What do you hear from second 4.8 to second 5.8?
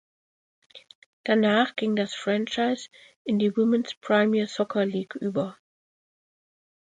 League über.